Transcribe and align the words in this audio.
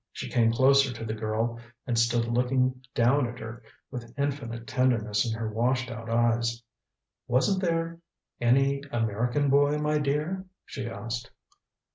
She 0.11 0.29
came 0.31 0.51
closer 0.51 0.91
to 0.91 1.05
the 1.05 1.13
girl, 1.13 1.59
and 1.85 1.95
stood 1.95 2.25
looking 2.25 2.83
down 2.95 3.27
at 3.27 3.37
her 3.37 3.61
with 3.91 4.11
infinite 4.17 4.65
tenderness 4.65 5.27
in 5.29 5.37
her 5.39 5.47
washed 5.51 5.91
out 5.91 6.09
eyes. 6.09 6.63
"Wasn't 7.27 7.61
there 7.61 7.99
any 8.39 8.81
American 8.91 9.47
boy, 9.51 9.77
my 9.77 9.99
dear?" 9.99 10.43
she 10.65 10.89
asked. 10.89 11.29